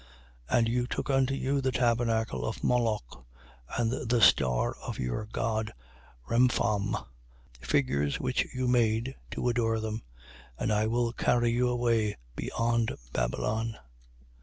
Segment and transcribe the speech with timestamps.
[0.49, 0.57] 7:43.
[0.57, 3.23] And you took unto you the tabernacle of Moloch
[3.77, 5.75] and the star of your god
[6.27, 6.95] Rempham,
[7.59, 10.01] figures which you made to adore them.
[10.57, 13.77] And I will carry you away beyond Babylon.